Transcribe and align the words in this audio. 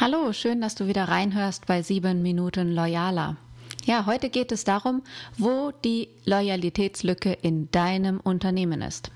Hallo, 0.00 0.32
schön, 0.32 0.62
dass 0.62 0.74
du 0.74 0.86
wieder 0.86 1.08
reinhörst 1.08 1.66
bei 1.66 1.82
7 1.82 2.22
Minuten 2.22 2.74
Loyaler. 2.74 3.36
Ja, 3.84 4.06
heute 4.06 4.30
geht 4.30 4.50
es 4.50 4.64
darum, 4.64 5.02
wo 5.36 5.72
die 5.84 6.08
Loyalitätslücke 6.24 7.34
in 7.34 7.70
deinem 7.70 8.18
Unternehmen 8.18 8.80
ist. 8.80 9.10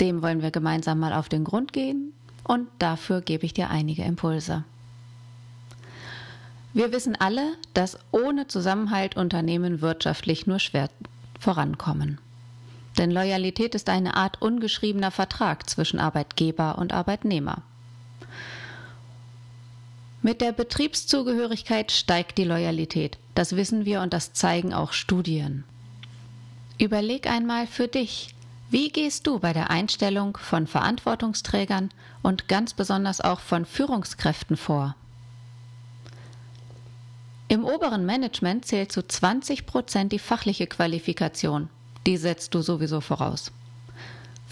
Dem 0.00 0.22
wollen 0.22 0.40
wir 0.40 0.52
gemeinsam 0.52 1.00
mal 1.00 1.12
auf 1.12 1.28
den 1.28 1.42
Grund 1.42 1.72
gehen 1.72 2.12
und 2.44 2.68
dafür 2.78 3.20
gebe 3.20 3.44
ich 3.44 3.52
dir 3.52 3.70
einige 3.70 4.04
Impulse. 4.04 4.62
Wir 6.72 6.92
wissen 6.92 7.16
alle, 7.16 7.54
dass 7.74 7.98
ohne 8.12 8.46
Zusammenhalt 8.46 9.16
Unternehmen 9.16 9.80
wirtschaftlich 9.80 10.46
nur 10.46 10.60
schwer 10.60 10.88
vorankommen. 11.40 12.18
Denn 12.96 13.10
Loyalität 13.10 13.74
ist 13.74 13.88
eine 13.88 14.14
Art 14.14 14.40
ungeschriebener 14.40 15.10
Vertrag 15.10 15.68
zwischen 15.68 15.98
Arbeitgeber 15.98 16.78
und 16.78 16.92
Arbeitnehmer. 16.92 17.62
Mit 20.24 20.40
der 20.40 20.52
Betriebszugehörigkeit 20.52 21.90
steigt 21.90 22.38
die 22.38 22.44
Loyalität. 22.44 23.18
Das 23.34 23.56
wissen 23.56 23.84
wir 23.84 24.02
und 24.02 24.12
das 24.12 24.32
zeigen 24.32 24.72
auch 24.72 24.92
Studien. 24.92 25.64
Überleg 26.78 27.28
einmal 27.28 27.66
für 27.66 27.88
dich, 27.88 28.32
wie 28.70 28.90
gehst 28.90 29.26
du 29.26 29.40
bei 29.40 29.52
der 29.52 29.70
Einstellung 29.70 30.36
von 30.36 30.68
Verantwortungsträgern 30.68 31.90
und 32.22 32.46
ganz 32.46 32.72
besonders 32.72 33.20
auch 33.20 33.40
von 33.40 33.66
Führungskräften 33.66 34.56
vor? 34.56 34.94
Im 37.48 37.64
oberen 37.64 38.06
Management 38.06 38.64
zählt 38.64 38.92
zu 38.92 39.06
20 39.06 39.66
Prozent 39.66 40.12
die 40.12 40.20
fachliche 40.20 40.68
Qualifikation. 40.68 41.68
Die 42.06 42.16
setzt 42.16 42.54
du 42.54 42.62
sowieso 42.62 43.00
voraus. 43.00 43.52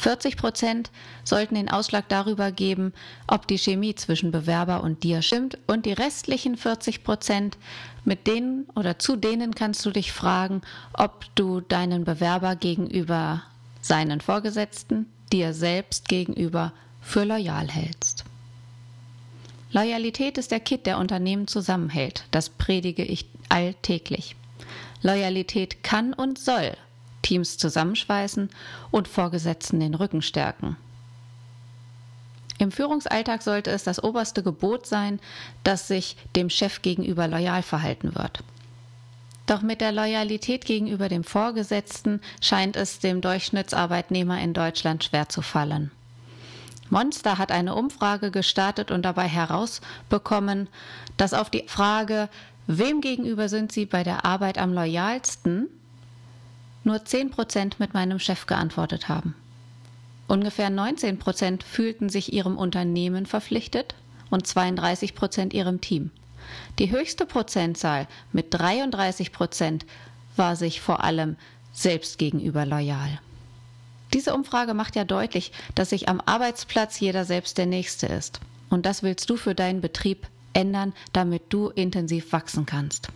40 0.00 0.38
Prozent 0.38 0.90
sollten 1.24 1.56
den 1.56 1.70
Ausschlag 1.70 2.08
darüber 2.08 2.52
geben, 2.52 2.94
ob 3.26 3.46
die 3.46 3.58
Chemie 3.58 3.94
zwischen 3.94 4.30
Bewerber 4.30 4.82
und 4.82 5.02
dir 5.02 5.20
stimmt 5.20 5.58
und 5.66 5.84
die 5.84 5.92
restlichen 5.92 6.56
40 6.56 7.04
Prozent, 7.04 7.58
mit 8.06 8.26
denen 8.26 8.66
oder 8.74 8.98
zu 8.98 9.16
denen 9.16 9.54
kannst 9.54 9.84
du 9.84 9.90
dich 9.90 10.12
fragen, 10.12 10.62
ob 10.94 11.26
du 11.34 11.60
deinen 11.60 12.04
Bewerber 12.04 12.56
gegenüber 12.56 13.42
seinen 13.82 14.22
Vorgesetzten, 14.22 15.04
dir 15.32 15.52
selbst 15.52 16.08
gegenüber 16.08 16.72
für 17.02 17.24
loyal 17.24 17.68
hältst. 17.68 18.24
Loyalität 19.70 20.38
ist 20.38 20.50
der 20.50 20.60
Kit, 20.60 20.86
der 20.86 20.98
Unternehmen 20.98 21.46
zusammenhält. 21.46 22.24
Das 22.30 22.48
predige 22.48 23.04
ich 23.04 23.26
alltäglich. 23.50 24.34
Loyalität 25.02 25.84
kann 25.84 26.14
und 26.14 26.38
soll 26.38 26.74
Teams 27.22 27.58
zusammenschweißen 27.58 28.50
und 28.90 29.08
Vorgesetzten 29.08 29.80
den 29.80 29.94
Rücken 29.94 30.22
stärken. 30.22 30.76
Im 32.58 32.70
Führungsalltag 32.70 33.42
sollte 33.42 33.70
es 33.70 33.84
das 33.84 34.04
oberste 34.04 34.42
Gebot 34.42 34.86
sein, 34.86 35.18
dass 35.64 35.88
sich 35.88 36.16
dem 36.36 36.50
Chef 36.50 36.82
gegenüber 36.82 37.26
loyal 37.26 37.62
verhalten 37.62 38.14
wird. 38.14 38.44
Doch 39.46 39.62
mit 39.62 39.80
der 39.80 39.92
Loyalität 39.92 40.66
gegenüber 40.66 41.08
dem 41.08 41.24
Vorgesetzten 41.24 42.20
scheint 42.40 42.76
es 42.76 42.98
dem 42.98 43.20
Durchschnittsarbeitnehmer 43.22 44.40
in 44.40 44.52
Deutschland 44.52 45.02
schwer 45.02 45.28
zu 45.28 45.42
fallen. 45.42 45.90
Monster 46.90 47.38
hat 47.38 47.50
eine 47.50 47.74
Umfrage 47.74 48.30
gestartet 48.30 48.90
und 48.90 49.02
dabei 49.02 49.26
herausbekommen, 49.26 50.68
dass 51.16 51.32
auf 51.32 51.48
die 51.48 51.64
Frage, 51.66 52.28
wem 52.66 53.00
gegenüber 53.00 53.48
sind 53.48 53.72
Sie 53.72 53.86
bei 53.86 54.02
der 54.02 54.24
Arbeit 54.24 54.58
am 54.58 54.74
loyalsten, 54.74 55.68
nur 56.84 57.04
10 57.04 57.30
Prozent 57.30 57.80
mit 57.80 57.94
meinem 57.94 58.18
Chef 58.18 58.46
geantwortet 58.46 59.08
haben. 59.08 59.34
Ungefähr 60.28 60.70
19 60.70 61.18
Prozent 61.18 61.64
fühlten 61.64 62.08
sich 62.08 62.32
ihrem 62.32 62.56
Unternehmen 62.56 63.26
verpflichtet 63.26 63.94
und 64.30 64.46
32 64.46 65.14
Prozent 65.14 65.52
ihrem 65.52 65.80
Team. 65.80 66.10
Die 66.78 66.90
höchste 66.90 67.26
Prozentzahl 67.26 68.06
mit 68.32 68.46
33 68.50 69.32
Prozent 69.32 69.86
war 70.36 70.56
sich 70.56 70.80
vor 70.80 71.02
allem 71.02 71.36
selbst 71.72 72.18
gegenüber 72.18 72.64
loyal. 72.64 73.18
Diese 74.12 74.34
Umfrage 74.34 74.74
macht 74.74 74.96
ja 74.96 75.04
deutlich, 75.04 75.52
dass 75.74 75.90
sich 75.90 76.08
am 76.08 76.20
Arbeitsplatz 76.24 76.98
jeder 76.98 77.24
selbst 77.24 77.58
der 77.58 77.66
Nächste 77.66 78.06
ist. 78.06 78.40
Und 78.68 78.86
das 78.86 79.02
willst 79.02 79.30
du 79.30 79.36
für 79.36 79.54
deinen 79.54 79.80
Betrieb 79.80 80.26
ändern, 80.52 80.92
damit 81.12 81.42
du 81.50 81.68
intensiv 81.68 82.32
wachsen 82.32 82.66
kannst. 82.66 83.08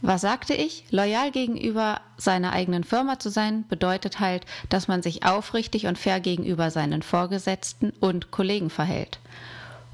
Was 0.00 0.20
sagte 0.20 0.54
ich? 0.54 0.84
Loyal 0.90 1.32
gegenüber 1.32 2.00
seiner 2.16 2.52
eigenen 2.52 2.84
Firma 2.84 3.18
zu 3.18 3.30
sein, 3.30 3.64
bedeutet 3.68 4.20
halt, 4.20 4.46
dass 4.68 4.86
man 4.86 5.02
sich 5.02 5.24
aufrichtig 5.24 5.86
und 5.86 5.98
fair 5.98 6.20
gegenüber 6.20 6.70
seinen 6.70 7.02
Vorgesetzten 7.02 7.90
und 8.00 8.30
Kollegen 8.30 8.70
verhält 8.70 9.18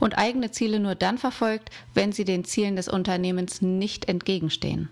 und 0.00 0.18
eigene 0.18 0.50
Ziele 0.50 0.80
nur 0.80 0.94
dann 0.94 1.18
verfolgt, 1.18 1.70
wenn 1.94 2.12
sie 2.12 2.24
den 2.24 2.44
Zielen 2.44 2.76
des 2.76 2.88
Unternehmens 2.88 3.62
nicht 3.62 4.08
entgegenstehen. 4.08 4.88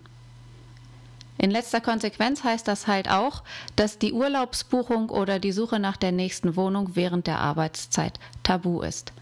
In 1.39 1.51
letzter 1.51 1.81
Konsequenz 1.81 2.45
heißt 2.45 2.69
das 2.69 2.87
halt 2.87 3.11
auch, 3.11 3.43
dass 3.77 3.99
die 3.99 4.13
Urlaubsbuchung 4.13 5.11
oder 5.11 5.39
die 5.39 5.53
Suche 5.53 5.79
nach 5.79 5.97
der 5.97 6.13
nächsten 6.13 6.57
Wohnung 6.57 6.95
während 6.95 7.27
der 7.27 7.41
Arbeitszeit 7.41 8.19
tabu 8.43 8.81
ist. 8.81 9.13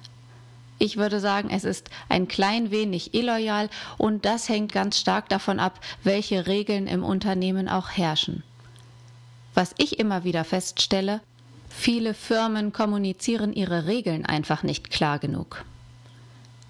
Ich 0.83 0.97
würde 0.97 1.21
sagen, 1.21 1.51
es 1.51 1.65
ist 1.65 1.91
ein 2.09 2.27
klein 2.27 2.71
wenig 2.71 3.13
illoyal 3.13 3.69
und 3.99 4.25
das 4.25 4.49
hängt 4.49 4.73
ganz 4.73 4.99
stark 4.99 5.29
davon 5.29 5.61
ab, 5.61 5.79
welche 6.05 6.47
Regeln 6.47 6.87
im 6.87 7.05
Unternehmen 7.05 7.69
auch 7.69 7.91
herrschen. 7.91 8.43
Was 9.53 9.75
ich 9.77 9.99
immer 9.99 10.25
wieder 10.25 10.43
feststelle, 10.43 11.21
viele 11.69 12.15
Firmen 12.15 12.73
kommunizieren 12.73 13.53
ihre 13.53 13.87
Regeln 13.87 14.25
einfach 14.25 14.63
nicht 14.63 14.91
klar 14.91 15.19
genug. 15.19 15.67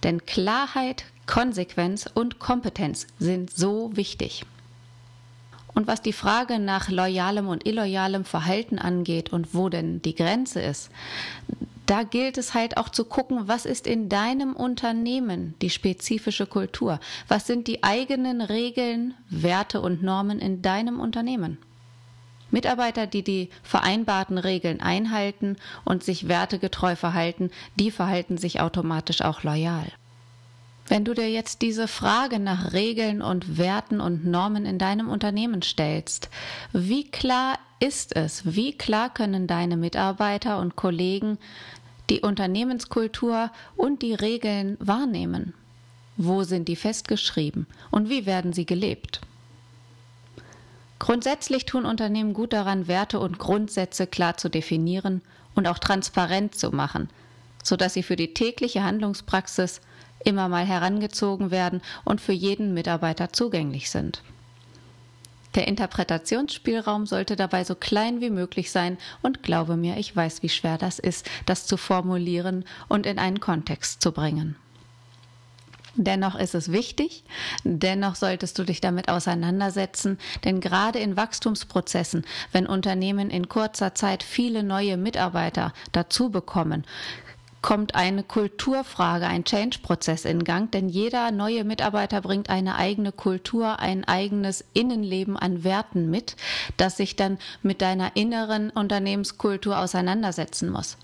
Denn 0.03 0.26
Klarheit, 0.26 1.04
Konsequenz 1.26 2.10
und 2.12 2.41
Kompetenz 2.41 3.06
sind 3.20 3.56
so 3.56 3.97
wichtig. 3.97 4.44
Und 5.72 5.87
was 5.87 6.03
die 6.03 6.12
Frage 6.12 6.59
nach 6.59 6.88
loyalem 6.88 7.49
und 7.49 7.66
illoyalem 7.66 8.25
Verhalten 8.25 8.78
angeht 8.78 9.32
und 9.32 9.54
wo 9.54 9.69
denn 9.69 10.03
die 10.03 10.15
Grenze 10.15 10.60
ist, 10.60 10.91
da 11.90 12.04
gilt 12.04 12.38
es 12.38 12.54
halt 12.54 12.76
auch 12.76 12.88
zu 12.88 13.04
gucken, 13.04 13.48
was 13.48 13.66
ist 13.66 13.88
in 13.88 14.08
deinem 14.08 14.54
Unternehmen 14.54 15.54
die 15.60 15.70
spezifische 15.70 16.46
Kultur? 16.46 17.00
Was 17.26 17.48
sind 17.48 17.66
die 17.66 17.82
eigenen 17.82 18.42
Regeln, 18.42 19.14
Werte 19.28 19.80
und 19.80 20.00
Normen 20.00 20.38
in 20.38 20.62
deinem 20.62 21.00
Unternehmen? 21.00 21.58
Mitarbeiter, 22.52 23.08
die 23.08 23.24
die 23.24 23.50
vereinbarten 23.64 24.38
Regeln 24.38 24.80
einhalten 24.80 25.56
und 25.84 26.04
sich 26.04 26.28
wertegetreu 26.28 26.94
verhalten, 26.94 27.50
die 27.74 27.90
verhalten 27.90 28.38
sich 28.38 28.60
automatisch 28.60 29.22
auch 29.22 29.42
loyal. 29.42 29.86
Wenn 30.86 31.04
du 31.04 31.12
dir 31.12 31.28
jetzt 31.28 31.60
diese 31.60 31.88
Frage 31.88 32.38
nach 32.38 32.72
Regeln 32.72 33.20
und 33.20 33.58
Werten 33.58 34.00
und 34.00 34.26
Normen 34.26 34.64
in 34.64 34.78
deinem 34.78 35.08
Unternehmen 35.08 35.62
stellst, 35.62 36.30
wie 36.72 37.10
klar 37.10 37.58
ist 37.80 38.14
es, 38.14 38.54
wie 38.54 38.76
klar 38.76 39.08
können 39.12 39.46
deine 39.46 39.76
Mitarbeiter 39.76 40.58
und 40.58 40.76
Kollegen 40.76 41.38
die 42.10 42.21
Unternehmenskultur 42.21 43.50
und 43.76 44.03
die 44.03 44.15
Regeln 44.15 44.76
wahrnehmen? 44.81 45.54
Wo 46.16 46.43
sind 46.43 46.69
die 46.69 46.76
festgeschrieben 46.76 47.66
und 47.91 48.10
wie 48.10 48.26
werden 48.26 48.53
sie 48.53 48.66
gelebt? 48.66 49.21
Grundsätzlich 50.99 51.65
tun 51.65 51.87
Unternehmen 51.87 52.34
gut 52.34 52.53
daran, 52.53 52.87
Werte 52.88 53.20
und 53.20 53.38
Grundsätze 53.38 54.06
klar 54.06 54.37
zu 54.37 54.50
definieren 54.50 55.22
und 55.54 55.66
auch 55.66 55.78
transparent 55.78 56.54
zu 56.54 56.72
machen, 56.72 57.09
sodass 57.65 57.94
sie 57.94 58.03
für 58.03 58.16
die 58.16 58.34
tägliche 58.34 58.82
Handlungspraxis 58.82 59.81
immer 60.25 60.49
mal 60.49 60.66
herangezogen 60.66 61.50
werden 61.50 61.81
und 62.04 62.20
für 62.20 62.32
jeden 62.32 62.75
Mitarbeiter 62.75 63.32
zugänglich 63.32 63.91
sind. 63.91 64.22
Der 65.55 65.66
Interpretationsspielraum 65.66 67.06
sollte 67.06 67.34
dabei 67.34 67.65
so 67.65 67.75
klein 67.75 68.21
wie 68.21 68.31
möglich 68.31 68.71
sein 68.71 68.99
und 69.22 69.43
glaube 69.43 69.77
mir, 69.77 69.97
ich 69.97 70.15
weiß, 70.15 70.43
wie 70.43 70.49
schwer 70.49 70.78
das 70.78 70.99
ist, 70.99 71.28
das 71.47 71.66
zu 71.66 71.77
formulieren 71.77 72.65
und 72.88 73.06
in 73.06 73.19
einen 73.19 73.41
Kontext 73.41 74.00
zu 74.00 74.12
bringen. 74.12 74.56
Dennoch 75.97 76.37
ist 76.37 76.55
es 76.55 76.70
wichtig, 76.70 77.25
dennoch 77.64 78.14
solltest 78.14 78.58
du 78.58 78.64
dich 78.64 78.81
damit 78.81 79.08
auseinandersetzen, 79.08 80.19
denn 80.44 80.61
gerade 80.61 81.00
in 81.00 81.17
Wachstumsprozessen, 81.17 82.25
wenn 82.53 82.67
Unternehmen 82.67 83.29
in 83.29 83.49
kurzer 83.49 83.94
Zeit 83.94 84.23
viele 84.23 84.62
neue 84.62 84.96
Mitarbeiter 84.96 85.73
dazu 85.91 86.31
bekommen, 86.31 86.85
kommt 87.62 87.94
eine 87.94 88.22
Kulturfrage, 88.22 89.26
ein 89.26 89.44
Change-Prozess 89.44 90.24
in 90.24 90.44
Gang, 90.44 90.70
denn 90.70 90.88
jeder 90.88 91.30
neue 91.30 91.64
Mitarbeiter 91.64 92.20
bringt 92.20 92.48
eine 92.48 92.76
eigene 92.76 93.12
Kultur, 93.12 93.80
ein 93.80 94.04
eigenes 94.04 94.64
Innenleben 94.72 95.36
an 95.36 95.62
Werten 95.62 96.10
mit, 96.10 96.36
das 96.76 96.96
sich 96.96 97.16
dann 97.16 97.38
mit 97.62 97.82
deiner 97.82 98.16
inneren 98.16 98.70
Unternehmenskultur 98.70 99.78
auseinandersetzen 99.78 100.70
muss. 100.70 100.96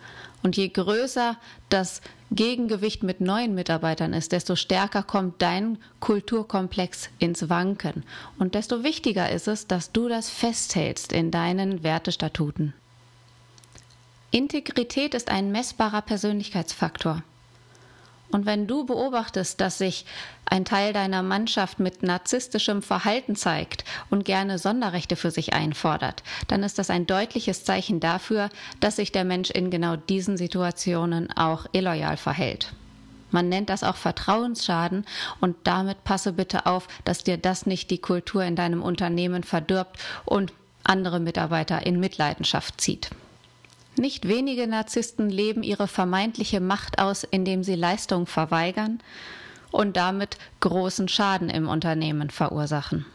Und 0.43 0.57
je 0.57 0.69
größer 0.69 1.37
das 1.69 2.01
Gegengewicht 2.31 3.03
mit 3.03 3.21
neuen 3.21 3.55
Mitarbeitern 3.55 4.13
ist, 4.13 4.33
desto 4.33 4.57
stärker 4.57 5.03
kommt 5.03 5.43
dein 5.43 5.79
Kulturkomplex 6.01 7.11
ins 7.19 7.49
Wanken. 7.49 8.05
Und 8.39 8.55
desto 8.55 8.83
wichtiger 8.83 9.31
ist 9.31 9.49
es, 9.49 9.67
dass 9.67 9.93
du 9.93 10.09
das 10.09 10.31
festhältst 10.31 11.13
in 11.13 11.31
deinen 11.31 11.83
Wertestatuten. 11.83 12.75
Integrität 14.37 15.15
ist 15.15 15.31
ein 15.31 15.51
messbarer 15.51 16.03
Persönlichkeitsfaktor. 16.03 17.23
Und 18.31 18.45
wenn 18.45 18.67
du 18.67 18.85
beobachtest, 18.85 19.63
dass 19.63 19.79
sich 19.79 20.05
ein 20.45 20.67
Teil 20.67 20.93
deiner 20.93 21.23
Mannschaft 21.23 21.81
mit 21.81 22.03
narzisstischem 22.03 22.83
Verhalten 22.83 23.35
zeigt 23.35 23.87
und 24.11 24.27
gerne 24.27 24.59
Sonderrechte 24.59 25.17
für 25.17 25.31
sich 25.31 25.55
einfordert, 25.55 26.23
dann 26.49 26.63
ist 26.65 26.79
das 26.79 26.91
ein 26.91 27.07
deutliches 27.07 27.65
Zeichen 27.65 27.99
dafür, 27.99 28.51
dass 28.79 28.97
sich 28.97 29.11
der 29.11 29.25
Mensch 29.25 29.49
in 29.49 29.71
genau 29.71 29.97
diesen 29.97 30.37
Situationen 30.37 31.35
auch 31.35 31.65
illoyal 31.73 32.19
verhält. 32.19 32.75
Man 33.31 33.49
nennt 33.49 33.71
das 33.71 33.85
auch 33.85 33.97
Vertrauensschaden 33.97 35.07
und 35.41 35.57
damit 35.65 36.05
passe 36.05 36.35
bitte 36.35 36.67
auf, 36.67 36.89
dass 37.07 37.25
dir 37.25 37.39
das 37.39 37.65
nicht 37.65 37.91
die 37.91 38.03
Kultur 38.03 38.45
in 38.45 38.55
deinem 38.55 38.83
Unternehmen 38.83 39.45
verdirbt 39.45 39.99
und 40.27 40.53
andere 40.85 41.21
Mitarbeiter 41.21 41.87
in 41.87 41.99
Mitleidenschaft 41.99 42.83
zieht. 42.83 43.09
Nicht 43.99 44.29
wenige 44.29 44.67
Narzissten 44.67 45.31
leben 45.31 45.63
ihre 45.63 45.89
vermeintliche 45.89 46.61
Macht 46.61 46.99
aus, 46.99 47.25
indem 47.25 47.65
sie 47.65 47.77
Leistung 47.77 48.27
verweigern 48.27 49.01
und 49.71 49.97
damit 49.97 50.37
großen 50.61 51.09
Schaden 51.09 51.49
im 51.49 51.69
Unternehmen 51.69 52.31
verursachen. 52.31 53.07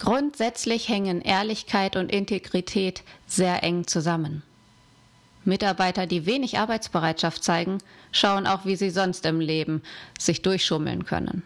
Grundsätzlich 0.00 0.88
hängen 0.88 1.20
Ehrlichkeit 1.20 1.96
und 1.96 2.10
Integrität 2.10 3.02
sehr 3.26 3.62
eng 3.62 3.86
zusammen. 3.86 4.42
Mitarbeiter, 5.44 6.06
die 6.06 6.26
wenig 6.26 6.58
Arbeitsbereitschaft 6.58 7.42
zeigen, 7.42 7.78
schauen 8.12 8.46
auch, 8.46 8.64
wie 8.64 8.76
sie 8.76 8.90
sonst 8.90 9.24
im 9.24 9.40
Leben 9.40 9.82
sich 10.18 10.42
durchschummeln 10.42 11.04
können. 11.04 11.42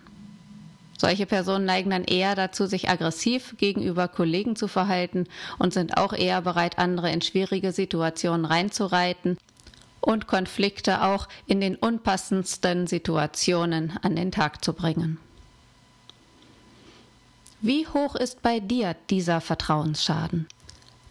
Solche 0.98 1.26
Personen 1.26 1.64
neigen 1.64 1.90
dann 1.90 2.04
eher 2.04 2.34
dazu, 2.34 2.66
sich 2.66 2.88
aggressiv 2.88 3.56
gegenüber 3.58 4.08
Kollegen 4.08 4.56
zu 4.56 4.68
verhalten 4.68 5.26
und 5.58 5.72
sind 5.72 5.96
auch 5.96 6.12
eher 6.12 6.42
bereit, 6.42 6.78
andere 6.78 7.10
in 7.10 7.22
schwierige 7.22 7.72
Situationen 7.72 8.44
reinzureiten 8.44 9.36
und 10.00 10.26
Konflikte 10.26 11.02
auch 11.02 11.28
in 11.46 11.60
den 11.60 11.76
unpassendsten 11.76 12.86
Situationen 12.86 13.98
an 14.02 14.16
den 14.16 14.32
Tag 14.32 14.64
zu 14.64 14.72
bringen. 14.72 15.18
Wie 17.60 17.86
hoch 17.86 18.16
ist 18.16 18.42
bei 18.42 18.58
dir 18.58 18.96
dieser 19.08 19.40
Vertrauensschaden? 19.40 20.48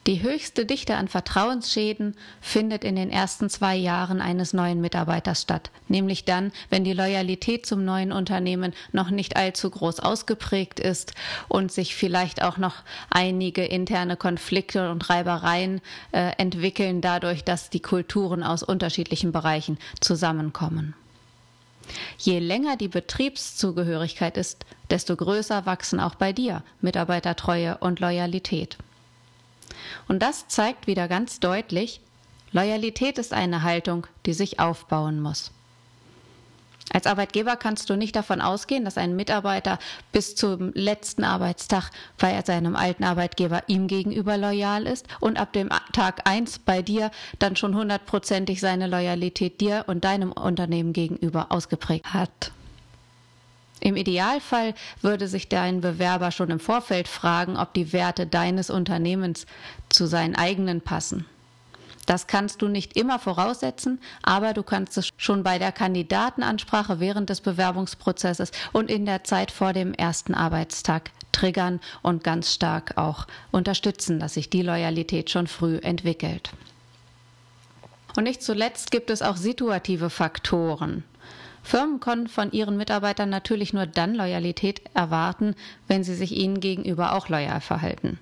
Die 0.07 0.23
höchste 0.23 0.65
Dichte 0.65 0.95
an 0.95 1.07
Vertrauensschäden 1.07 2.15
findet 2.41 2.83
in 2.83 2.95
den 2.95 3.11
ersten 3.11 3.51
zwei 3.51 3.75
Jahren 3.75 4.19
eines 4.19 4.51
neuen 4.51 4.81
Mitarbeiters 4.81 5.43
statt, 5.43 5.69
nämlich 5.89 6.25
dann, 6.25 6.51
wenn 6.71 6.83
die 6.83 6.93
Loyalität 6.93 7.67
zum 7.67 7.85
neuen 7.85 8.11
Unternehmen 8.11 8.73
noch 8.93 9.11
nicht 9.11 9.37
allzu 9.37 9.69
groß 9.69 9.99
ausgeprägt 9.99 10.79
ist 10.79 11.13
und 11.49 11.71
sich 11.71 11.93
vielleicht 11.93 12.41
auch 12.41 12.57
noch 12.57 12.77
einige 13.11 13.63
interne 13.63 14.17
Konflikte 14.17 14.89
und 14.89 15.07
Reibereien 15.07 15.81
äh, 16.13 16.31
entwickeln, 16.39 17.01
dadurch, 17.01 17.43
dass 17.43 17.69
die 17.69 17.81
Kulturen 17.81 18.41
aus 18.41 18.63
unterschiedlichen 18.63 19.31
Bereichen 19.31 19.77
zusammenkommen. 19.99 20.95
Je 22.17 22.39
länger 22.39 22.75
die 22.75 22.87
Betriebszugehörigkeit 22.87 24.35
ist, 24.37 24.65
desto 24.89 25.15
größer 25.15 25.67
wachsen 25.67 25.99
auch 25.99 26.15
bei 26.15 26.33
dir 26.33 26.63
Mitarbeitertreue 26.81 27.77
und 27.77 27.99
Loyalität. 27.99 28.77
Und 30.07 30.21
das 30.21 30.47
zeigt 30.47 30.87
wieder 30.87 31.07
ganz 31.07 31.39
deutlich, 31.39 32.01
Loyalität 32.51 33.17
ist 33.17 33.33
eine 33.33 33.63
Haltung, 33.63 34.07
die 34.25 34.33
sich 34.33 34.59
aufbauen 34.59 35.21
muss. 35.21 35.51
Als 36.93 37.07
Arbeitgeber 37.07 37.55
kannst 37.55 37.89
du 37.89 37.95
nicht 37.95 38.15
davon 38.15 38.41
ausgehen, 38.41 38.83
dass 38.83 38.97
ein 38.97 39.15
Mitarbeiter 39.15 39.79
bis 40.11 40.35
zum 40.35 40.73
letzten 40.73 41.23
Arbeitstag 41.23 41.89
bei 42.17 42.41
seinem 42.41 42.75
alten 42.75 43.05
Arbeitgeber 43.05 43.63
ihm 43.67 43.87
gegenüber 43.87 44.37
loyal 44.37 44.85
ist 44.87 45.07
und 45.21 45.39
ab 45.39 45.53
dem 45.53 45.69
Tag 45.93 46.27
eins 46.27 46.59
bei 46.59 46.81
dir 46.81 47.11
dann 47.39 47.55
schon 47.55 47.75
hundertprozentig 47.75 48.59
seine 48.59 48.87
Loyalität 48.87 49.61
dir 49.61 49.85
und 49.87 50.03
deinem 50.03 50.33
Unternehmen 50.33 50.91
gegenüber 50.91 51.47
ausgeprägt 51.51 52.13
hat. 52.13 52.51
Im 53.81 53.95
Idealfall 53.95 54.75
würde 55.01 55.27
sich 55.27 55.49
dein 55.49 55.81
Bewerber 55.81 56.31
schon 56.31 56.51
im 56.51 56.59
Vorfeld 56.59 57.07
fragen, 57.07 57.57
ob 57.57 57.73
die 57.73 57.91
Werte 57.91 58.27
deines 58.27 58.69
Unternehmens 58.69 59.47
zu 59.89 60.05
seinen 60.05 60.35
eigenen 60.35 60.81
passen. 60.81 61.25
Das 62.05 62.27
kannst 62.27 62.61
du 62.61 62.67
nicht 62.67 62.95
immer 62.95 63.17
voraussetzen, 63.17 63.99
aber 64.21 64.53
du 64.53 64.63
kannst 64.63 64.97
es 64.97 65.09
schon 65.17 65.43
bei 65.43 65.57
der 65.57 65.71
Kandidatenansprache 65.71 66.99
während 66.99 67.29
des 67.29 67.41
Bewerbungsprozesses 67.41 68.51
und 68.71 68.91
in 68.91 69.05
der 69.05 69.23
Zeit 69.23 69.49
vor 69.49 69.73
dem 69.73 69.93
ersten 69.93 70.35
Arbeitstag 70.35 71.09
triggern 71.31 71.79
und 72.03 72.23
ganz 72.23 72.53
stark 72.53 72.97
auch 72.97 73.25
unterstützen, 73.51 74.19
dass 74.19 74.35
sich 74.35 74.49
die 74.49 74.61
Loyalität 74.61 75.31
schon 75.31 75.47
früh 75.47 75.77
entwickelt. 75.77 76.51
Und 78.15 78.25
nicht 78.25 78.43
zuletzt 78.43 78.91
gibt 78.91 79.09
es 79.09 79.21
auch 79.21 79.37
situative 79.37 80.09
Faktoren. 80.09 81.03
Firmen 81.63 81.99
können 81.99 82.27
von 82.27 82.51
ihren 82.51 82.77
Mitarbeitern 82.77 83.29
natürlich 83.29 83.73
nur 83.73 83.85
dann 83.85 84.15
Loyalität 84.15 84.81
erwarten, 84.93 85.55
wenn 85.87 86.03
sie 86.03 86.15
sich 86.15 86.35
ihnen 86.35 86.59
gegenüber 86.59 87.15
auch 87.15 87.29
loyal 87.29 87.61
verhalten. 87.61 88.19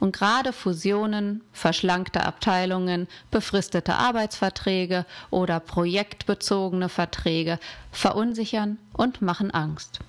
Und 0.00 0.16
gerade 0.16 0.52
Fusionen, 0.52 1.42
verschlankte 1.52 2.24
Abteilungen, 2.24 3.06
befristete 3.30 3.94
Arbeitsverträge 3.94 5.06
oder 5.30 5.60
projektbezogene 5.60 6.88
Verträge 6.88 7.60
verunsichern 7.92 8.78
und 8.92 9.22
machen 9.22 9.52
Angst. 9.52 10.00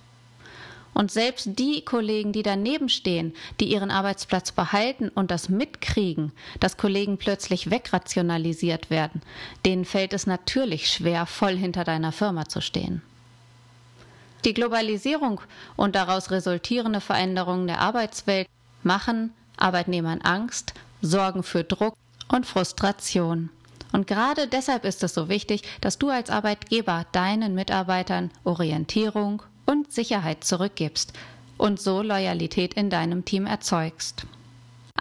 Und 0.93 1.11
selbst 1.11 1.49
die 1.59 1.83
Kollegen, 1.83 2.33
die 2.33 2.43
daneben 2.43 2.89
stehen, 2.89 3.33
die 3.59 3.71
ihren 3.71 3.91
Arbeitsplatz 3.91 4.51
behalten 4.51 5.09
und 5.09 5.31
das 5.31 5.49
mitkriegen, 5.49 6.31
dass 6.59 6.77
Kollegen 6.77 7.17
plötzlich 7.17 7.71
wegrationalisiert 7.71 8.89
werden, 8.89 9.21
denen 9.65 9.85
fällt 9.85 10.13
es 10.13 10.27
natürlich 10.27 10.89
schwer, 10.89 11.25
voll 11.25 11.55
hinter 11.55 11.83
deiner 11.83 12.11
Firma 12.11 12.47
zu 12.47 12.61
stehen. 12.61 13.01
Die 14.45 14.53
Globalisierung 14.53 15.39
und 15.77 15.95
daraus 15.95 16.29
resultierende 16.29 16.99
Veränderungen 16.99 17.67
der 17.67 17.79
Arbeitswelt 17.79 18.47
machen 18.83 19.33
Arbeitnehmern 19.57 20.21
Angst, 20.21 20.73
sorgen 21.01 21.43
für 21.43 21.63
Druck 21.63 21.95
und 22.27 22.45
Frustration. 22.45 23.49
Und 23.93 24.07
gerade 24.07 24.47
deshalb 24.47 24.85
ist 24.85 25.03
es 25.03 25.13
so 25.13 25.29
wichtig, 25.29 25.61
dass 25.79 25.99
du 25.99 26.09
als 26.09 26.29
Arbeitgeber 26.29 27.05
deinen 27.11 27.53
Mitarbeitern 27.53 28.31
Orientierung 28.43 29.43
und 29.65 29.91
Sicherheit 29.91 30.43
zurückgibst 30.43 31.13
und 31.57 31.79
so 31.79 32.01
Loyalität 32.01 32.73
in 32.73 32.89
deinem 32.89 33.25
Team 33.25 33.45
erzeugst. 33.45 34.25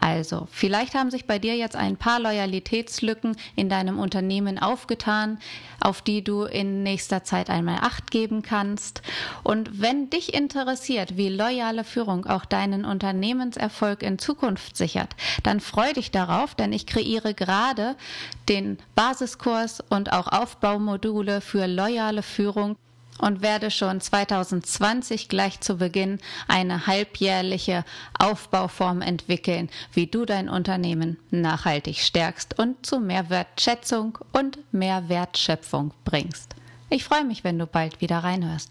Also, 0.01 0.49
vielleicht 0.51 0.95
haben 0.95 1.11
sich 1.13 1.27
bei 1.27 1.39
dir 1.39 1.55
jetzt 1.55 1.77
ein 1.77 1.97
paar 1.97 2.19
Loyalitätslücken 2.19 3.37
in 3.55 3.69
deinem 3.69 4.01
Unternehmen 4.01 4.59
aufgetan, 4.59 5.39
auf 5.81 6.03
die 6.03 6.25
du 6.25 6.43
in 6.43 6.83
nächster 6.83 7.23
Zeit 7.25 7.51
einmal 7.51 7.79
Acht 7.83 8.11
geben 8.11 8.43
kannst. 8.43 9.03
Und 9.45 9.81
wenn 9.81 10.11
dich 10.11 10.35
interessiert, 10.35 11.17
wie 11.17 11.29
loyale 11.29 11.85
Führung 11.85 12.27
auch 12.27 12.45
deinen 12.45 12.85
Unternehmenserfolg 12.85 14.03
in 14.03 14.19
Zukunft 14.19 14.77
sichert, 14.77 15.15
dann 15.45 15.61
freu 15.61 15.93
dich 15.93 16.11
darauf, 16.11 16.55
denn 16.57 16.73
ich 16.73 16.87
kreiere 16.87 17.33
gerade 17.33 17.95
den 18.49 18.79
Basiskurs 18.97 19.85
und 19.89 20.13
auch 20.13 20.27
Aufbaumodule 20.27 21.41
für 21.41 21.67
loyale 21.67 22.23
Führung 22.23 22.77
und 23.19 23.43
werde 23.43 23.71
schon 23.71 24.01
2020 24.01 25.29
gleich 25.29 25.61
zu 25.61 25.77
Beginn 25.77 26.19
eine 26.49 26.87
halbjährliche 26.87 27.85
Aufbauform 28.19 29.01
entwickeln, 29.03 29.71
wie 29.93 30.07
du 30.07 30.25
dein 30.25 30.49
Unternehmen 30.49 31.19
nachhaltig 31.31 31.99
stärkst 31.99 32.59
und 32.59 32.85
zu 32.85 33.01
mehr 33.01 33.31
Wertschätzung 33.31 34.19
und 34.33 34.59
mehr 34.73 35.09
Wertschöpfung 35.09 35.93
bringst. 36.05 36.55
Ich 36.91 37.05
freue 37.05 37.25
mich, 37.25 37.45
wenn 37.45 37.59
du 37.59 37.67
bald 37.67 38.01
wieder 38.01 38.19
reinhörst. 38.19 38.69